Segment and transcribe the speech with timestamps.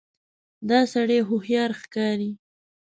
[0.69, 2.31] دا سړی هوښیار ښکاري.